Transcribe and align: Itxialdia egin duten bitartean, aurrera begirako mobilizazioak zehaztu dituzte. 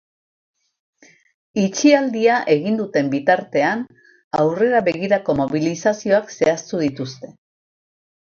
Itxialdia 1.63 2.37
egin 2.53 2.79
duten 2.79 3.11
bitartean, 3.11 3.83
aurrera 4.45 4.81
begirako 4.89 5.37
mobilizazioak 5.43 6.35
zehaztu 6.39 6.83
dituzte. 6.87 7.33